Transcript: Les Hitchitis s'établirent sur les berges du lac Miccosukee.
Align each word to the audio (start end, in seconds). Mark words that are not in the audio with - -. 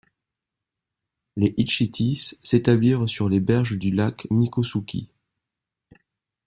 Les 1.35 1.53
Hitchitis 1.57 2.39
s'établirent 2.41 3.07
sur 3.07 3.29
les 3.29 3.39
berges 3.39 3.77
du 3.77 3.91
lac 3.91 4.25
Miccosukee. 4.31 5.11